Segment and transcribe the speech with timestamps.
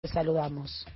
[0.00, 0.86] Te saludamos.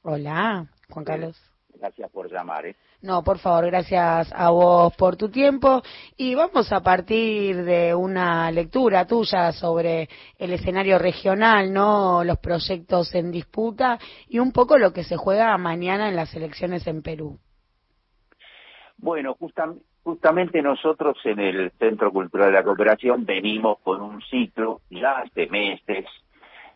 [0.00, 1.36] Hola, Juan Carlos.
[1.74, 2.64] Gracias por llamar.
[2.64, 2.76] ¿eh?
[3.02, 5.82] No, por favor, gracias a vos por tu tiempo
[6.16, 10.08] y vamos a partir de una lectura tuya sobre
[10.38, 12.24] el escenario regional, ¿no?
[12.24, 16.86] Los proyectos en disputa y un poco lo que se juega mañana en las elecciones
[16.86, 17.38] en Perú.
[18.96, 19.36] Bueno,
[20.02, 25.46] justamente nosotros en el Centro Cultural de la Cooperación venimos con un ciclo ya hace
[25.48, 26.06] meses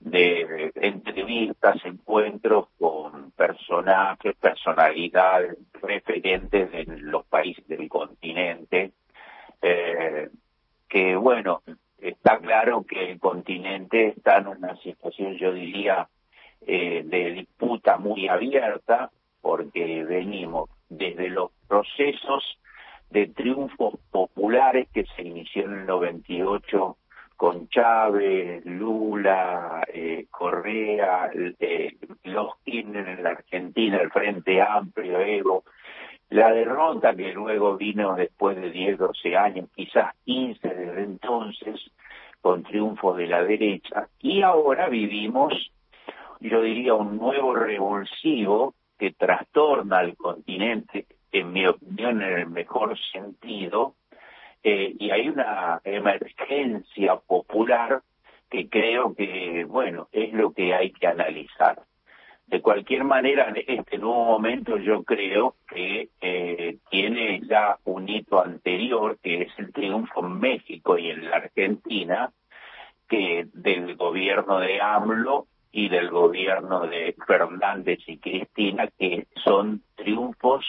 [0.00, 8.92] de entrevistas, encuentros con personajes, personalidades, referentes de los países del continente,
[9.60, 10.30] eh,
[10.88, 11.62] que bueno,
[11.98, 16.08] está claro que el continente está en una situación, yo diría,
[16.66, 19.10] eh, de disputa muy abierta,
[19.42, 22.58] porque venimos desde los procesos
[23.10, 26.96] de triunfos populares que se inició en el 98
[27.40, 35.64] con Chávez, Lula, eh, Correa, eh, los tienen en la Argentina, el Frente Amplio, Evo,
[36.28, 41.80] la derrota que luego vino después de 10, 12 años, quizás 15 desde entonces,
[42.42, 45.54] con triunfos de la derecha, y ahora vivimos,
[46.40, 52.98] yo diría, un nuevo revulsivo que trastorna al continente, en mi opinión, en el mejor
[53.10, 53.94] sentido,
[54.62, 58.02] eh, y hay una emergencia popular
[58.50, 61.82] que creo que, bueno, es lo que hay que analizar.
[62.46, 69.18] De cualquier manera, este nuevo momento yo creo que eh, tiene ya un hito anterior,
[69.22, 72.32] que es el triunfo en México y en la Argentina,
[73.08, 80.66] que del gobierno de AMLO y del gobierno de Fernández y Cristina, que son triunfos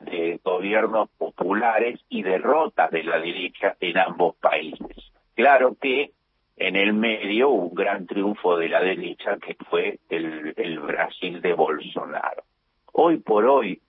[0.00, 5.12] de gobiernos populares y derrotas de la derecha en ambos países.
[5.34, 6.12] Claro que
[6.56, 11.52] en el medio un gran triunfo de la derecha que fue el, el Brasil de
[11.52, 12.44] Bolsonaro.
[12.92, 13.80] Hoy por hoy,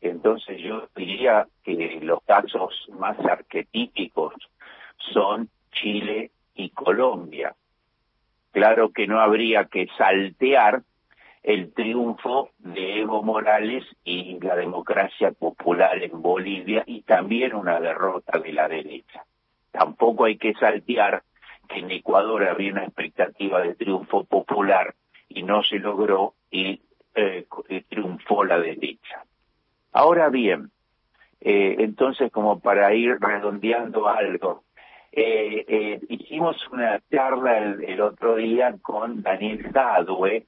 [0.00, 4.34] entonces yo diría que los casos más arquetípicos
[5.12, 7.54] son Chile y Colombia.
[8.52, 10.82] Claro que no habría que saltear
[11.42, 18.38] el triunfo de Evo Morales y la democracia popular en Bolivia y también una derrota
[18.38, 19.24] de la derecha.
[19.72, 21.24] Tampoco hay que saltear
[21.68, 24.94] que en Ecuador había una expectativa de triunfo popular
[25.28, 26.80] y no se logró y
[27.16, 27.46] eh,
[27.88, 29.24] triunfó la derecha.
[29.92, 30.70] Ahora bien,
[31.40, 34.62] eh, entonces como para ir redondeando algo,
[35.10, 40.46] eh, hicimos una charla el, otro día con Daniel Zadue,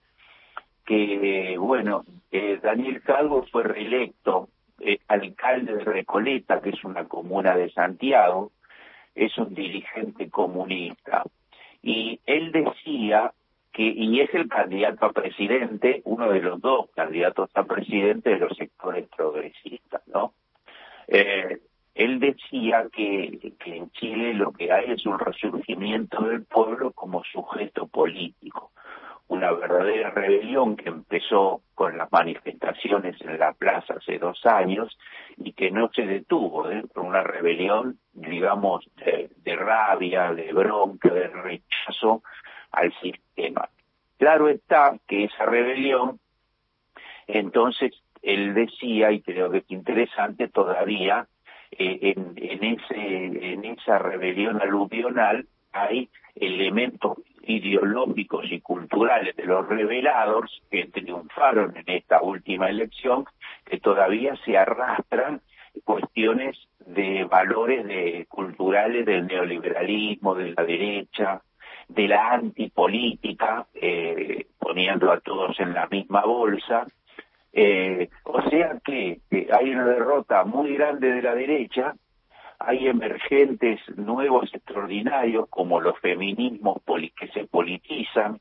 [0.91, 4.49] que, bueno, eh, Daniel Calvo fue reelecto
[4.81, 8.51] eh, alcalde de Recoleta, que es una comuna de Santiago,
[9.15, 11.23] es un dirigente comunista.
[11.81, 13.33] Y él decía
[13.73, 18.39] que, y es el candidato a presidente, uno de los dos candidatos a presidente de
[18.39, 20.35] los sectores progresistas, ¿no?
[21.07, 21.61] Eh,
[21.95, 27.23] él decía que, que en Chile lo que hay es un resurgimiento del pueblo como
[27.23, 28.73] sujeto político
[29.53, 34.97] una verdadera rebelión que empezó con las manifestaciones en la plaza hace dos años
[35.37, 36.85] y que no se detuvo, ¿eh?
[36.93, 42.23] por una rebelión, digamos, de, rabia, de bronca, de rechazo
[42.73, 43.69] al sistema.
[44.19, 46.21] Claro está que esa rebelión,
[47.27, 51.27] entonces él decía, y creo que es interesante todavía,
[51.73, 59.69] eh, en, en, ese, en esa rebelión aluvional hay elementos ideológicos y culturales de los
[59.69, 63.25] revelados que triunfaron en esta última elección,
[63.65, 65.41] que todavía se arrastran
[65.85, 66.57] cuestiones
[66.87, 71.43] de valores de, culturales del neoliberalismo, de la derecha,
[71.89, 76.87] de la antipolítica, eh, poniendo a todos en la misma bolsa.
[77.53, 79.21] Eh, o sea que
[79.53, 81.95] hay una derrota muy grande de la derecha
[82.61, 86.79] hay emergentes nuevos extraordinarios como los feminismos
[87.19, 88.39] que se politizan,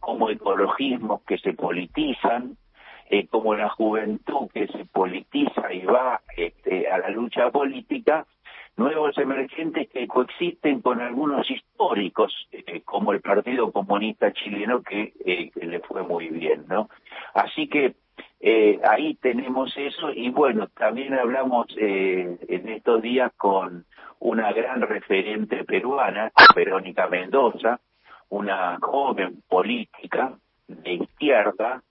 [0.00, 2.56] como ecologismos que se politizan,
[3.10, 8.26] eh, como la juventud que se politiza y va este, a la lucha política,
[8.76, 15.50] nuevos emergentes que coexisten con algunos históricos, eh, como el Partido Comunista Chileno, que, eh,
[15.50, 16.88] que, le fue muy bien, ¿no?
[17.34, 17.94] Así que
[18.44, 23.84] eh, ahí tenemos eso y bueno, también hablamos eh, en estos días con
[24.18, 27.78] una gran referente peruana, Verónica Mendoza,
[28.30, 30.32] una joven política
[30.66, 31.82] de izquierda,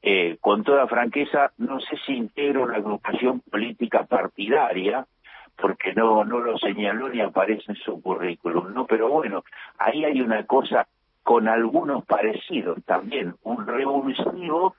[0.00, 5.04] eh, con toda franqueza, no sé si integro una agrupación política partidaria,
[5.56, 8.86] porque no, no lo señaló ni aparece en su currículum, ¿no?
[8.86, 9.42] Pero bueno,
[9.78, 10.86] ahí hay una cosa
[11.24, 14.76] con algunos parecidos también, un revulsivo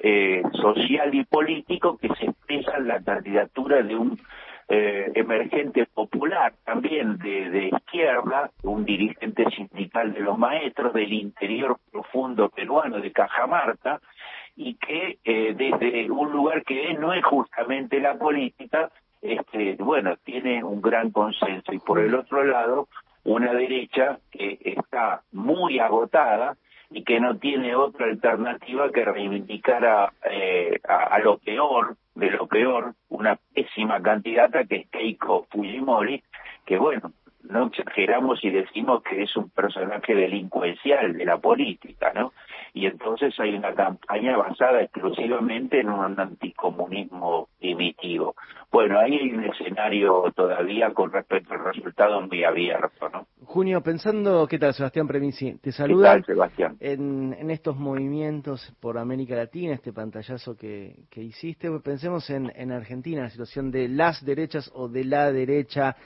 [0.00, 4.20] eh, social y político que se expresa en la candidatura de un
[4.68, 11.78] eh, emergente popular también de, de, izquierda, un dirigente sindical de los maestros del interior
[11.92, 14.00] profundo peruano de Cajamarca,
[14.56, 18.90] y que eh, desde un lugar que no es justamente la política,
[19.22, 21.72] este, bueno, tiene un gran consenso.
[21.72, 22.88] Y por el otro lado,
[23.24, 26.56] una derecha que está muy agotada
[26.90, 32.46] y que no tiene otra alternativa que reivindicar eh, a, a, lo peor, de lo
[32.46, 36.22] peor, una pésima candidata que es Keiko Fujimori,
[36.64, 37.12] que bueno,
[37.48, 42.32] no exageramos y decimos que es un personaje delincuencial de la política, ¿no?
[42.76, 48.34] Y entonces hay una campaña basada exclusivamente en un anticomunismo primitivo.
[48.70, 53.26] Bueno, ahí hay un escenario todavía con respecto al resultado muy abierto, ¿no?
[53.46, 55.54] Junio, pensando, ¿qué tal Sebastián Premisi?
[55.54, 56.16] Te saluda.
[56.16, 56.76] ¿Qué tal, Sebastián?
[56.80, 62.72] En, en, estos movimientos por América Latina, este pantallazo que, que hiciste, pensemos en, en
[62.72, 65.96] Argentina, la situación de las derechas o de la derecha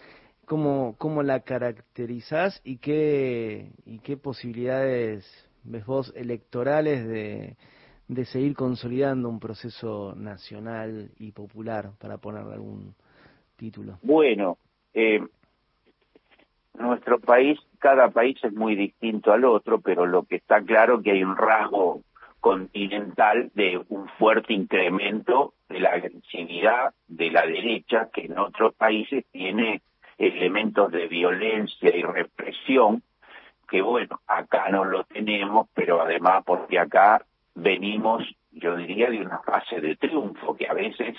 [0.46, 7.56] cómo, cómo la caracterizás y qué, y qué posibilidades vos electorales de,
[8.08, 12.94] de seguir consolidando un proceso nacional y popular, para ponerle algún
[13.56, 13.98] título.
[14.02, 14.58] Bueno,
[14.94, 15.20] eh,
[16.78, 21.12] nuestro país, cada país es muy distinto al otro, pero lo que está claro que
[21.12, 22.02] hay un rasgo
[22.40, 29.24] continental de un fuerte incremento de la agresividad de la derecha que en otros países
[29.30, 29.82] tiene
[30.18, 33.02] elementos de violencia y represión,
[33.70, 37.24] que bueno, acá no lo tenemos, pero además porque acá
[37.54, 41.16] venimos, yo diría, de una fase de triunfo, que a veces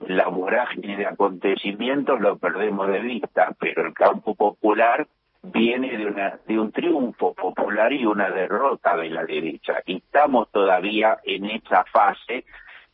[0.00, 5.06] la vorágine de acontecimientos lo perdemos de vista, pero el campo popular
[5.42, 9.80] viene de, una, de un triunfo popular y una derrota de la derecha.
[9.86, 12.44] Y estamos todavía en esa fase,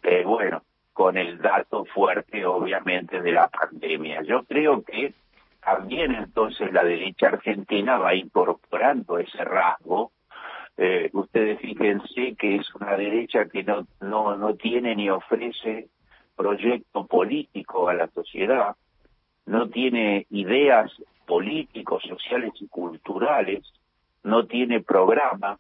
[0.02, 0.62] eh, bueno,
[0.92, 4.22] con el dato fuerte, obviamente, de la pandemia.
[4.22, 5.14] Yo creo que
[5.64, 10.12] también entonces la derecha argentina va incorporando ese rasgo.
[10.76, 15.88] Eh, ustedes fíjense que es una derecha que no, no, no tiene ni ofrece
[16.34, 18.74] proyecto político a la sociedad,
[19.46, 20.90] no tiene ideas
[21.26, 23.62] políticos, sociales y culturales,
[24.24, 25.58] no tiene programa,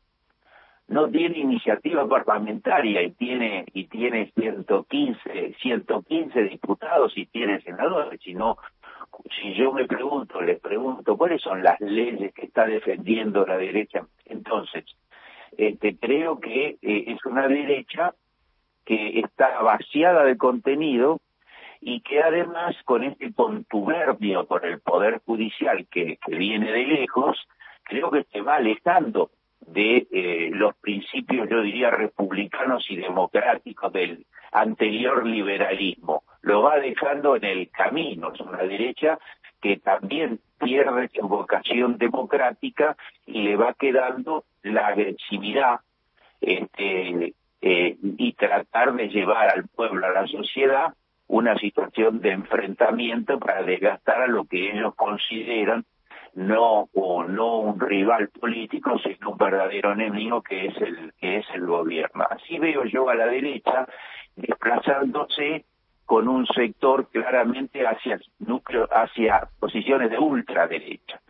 [0.88, 8.56] no tiene iniciativa parlamentaria y tiene y tiene 115 115 diputados y tiene senadores, sino
[9.40, 14.06] si yo me pregunto, les pregunto, ¿cuáles son las leyes que está defendiendo la derecha?
[14.26, 14.84] Entonces,
[15.56, 18.14] este, creo que eh, es una derecha
[18.84, 21.20] que está vaciada de contenido
[21.80, 27.36] y que además con este contubernio por el Poder Judicial que, que viene de lejos,
[27.82, 29.30] creo que se va alejando
[29.66, 36.24] de eh, los principios, yo diría, republicanos y democráticos del anterior liberalismo.
[36.42, 38.32] Lo va dejando en el camino.
[38.32, 39.18] Es una derecha
[39.60, 42.96] que también pierde su vocación democrática
[43.26, 45.80] y le va quedando la agresividad
[46.40, 50.94] este, eh, y tratar de llevar al pueblo, a la sociedad,
[51.28, 55.84] una situación de enfrentamiento para desgastar a lo que ellos consideran
[56.34, 61.46] no o no un rival político, sino un verdadero enemigo que es el que es
[61.54, 62.24] el gobierno.
[62.30, 63.86] Así veo yo a la derecha
[64.36, 65.64] desplazándose
[66.04, 71.20] con un sector claramente hacia núcleo, hacia posiciones de ultraderecha.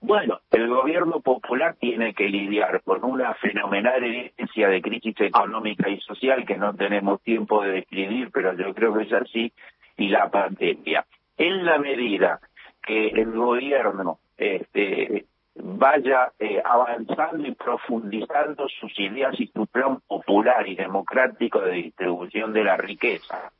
[0.00, 6.00] Bueno, el gobierno popular tiene que lidiar con una fenomenal herencia de crisis económica y
[6.00, 9.52] social que no tenemos tiempo de describir, pero yo creo que es así,
[9.96, 11.04] y la pandemia.
[11.36, 12.40] En la medida
[12.80, 20.66] que el gobierno este, vaya eh, avanzando y profundizando sus ideas y su plan popular
[20.68, 23.50] y democrático de distribución de la riqueza.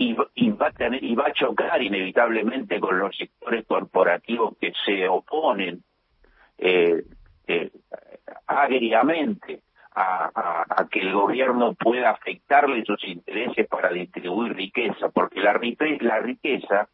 [0.00, 5.08] Y, va a tener, y va a chocar inevitablemente con los sectores corporativos que se
[5.08, 5.82] oponen
[6.56, 7.02] eh,
[7.48, 7.70] eh,
[8.46, 9.62] agriamente
[9.96, 15.58] a, que el gobierno pueda afectarle sus intereses para distribuir riqueza, porque la,
[16.00, 16.88] la riqueza,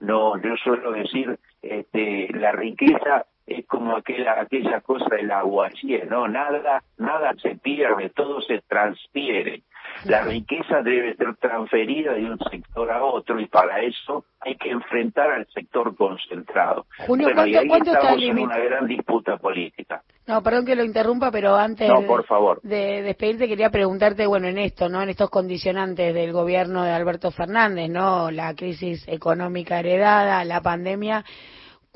[0.00, 5.94] no, yo suelo decir, este, la riqueza es como aquella, aquella cosa del agua, así
[5.94, 6.28] es, ¿no?
[6.28, 9.62] Nada, nada se pierde, todo se transfiere.
[10.04, 14.70] La riqueza debe ser transferida de un sector a otro y para eso hay que
[14.70, 16.86] enfrentar al sector concentrado.
[17.06, 20.02] Junio, bueno, y ahí ¿cuánto estamos está en una gran disputa política.
[20.26, 22.60] No, perdón que lo interrumpa, pero antes No, por favor.
[22.62, 25.02] de despedirte quería preguntarte, bueno, en esto, ¿no?
[25.02, 28.30] En estos condicionantes del gobierno de Alberto Fernández, ¿no?
[28.30, 31.24] La crisis económica heredada, la pandemia,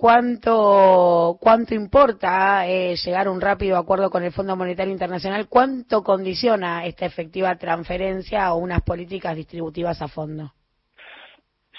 [0.02, 6.02] cuánto, cuánto importa eh, llegar a un rápido acuerdo con el Fondo Monetario Internacional, cuánto
[6.02, 10.50] condiciona esta efectiva transferencia o unas políticas distributivas a fondo.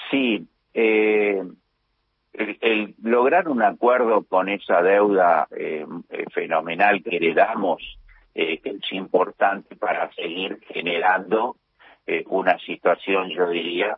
[0.09, 1.43] Sí, eh,
[2.33, 5.85] el, lograr un acuerdo con esa deuda eh,
[6.33, 7.81] fenomenal que heredamos
[8.33, 8.61] es
[8.91, 11.57] importante para seguir generando
[12.27, 13.97] una situación, yo diría,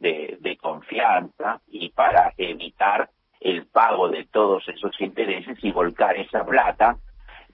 [0.00, 6.96] de confianza y para evitar el pago de todos esos intereses y volcar esa plata,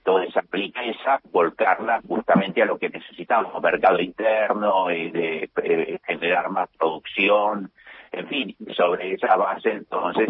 [0.05, 6.51] toda esa riqueza, volcarla justamente a lo que necesitamos, mercado interno, eh, de, eh, generar
[6.51, 7.71] más producción,
[8.11, 10.29] en fin, sobre esa base entonces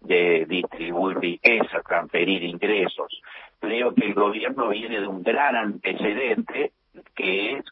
[0.00, 3.20] de distribuir riqueza, transferir ingresos.
[3.60, 6.72] Creo que el gobierno viene de un gran antecedente
[7.14, 7.64] que es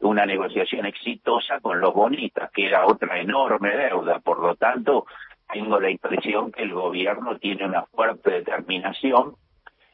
[0.00, 4.20] una negociación exitosa con los bonitas, que era otra enorme deuda.
[4.20, 5.06] Por lo tanto,
[5.52, 9.34] tengo la impresión que el gobierno tiene una fuerte determinación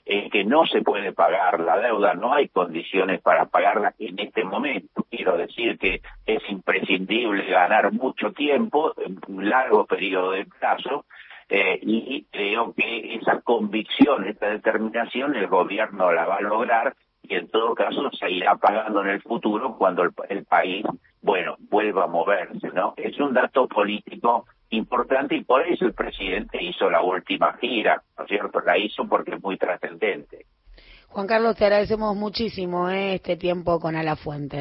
[0.07, 4.45] en que no se puede pagar la deuda, no hay condiciones para pagarla en este
[4.45, 5.07] momento.
[5.11, 8.93] Quiero decir que es imprescindible ganar mucho tiempo,
[9.29, 11.07] un largo periodo de plazo,
[11.49, 17.37] eh, y creo que esa convicción, esta determinación, el gobierno la va a lograr y
[17.37, 20.85] en todo caso se irá pagando en el futuro cuando el, el país,
[21.23, 22.95] bueno, vuelva a moverse, ¿no?
[22.97, 28.25] Es un dato político importante y por eso el presidente hizo la última gira, ¿no
[28.25, 28.61] es cierto?
[28.61, 30.47] La hizo porque es muy trascendente.
[31.09, 34.53] Juan Carlos, te agradecemos muchísimo eh, este tiempo con Alafuente.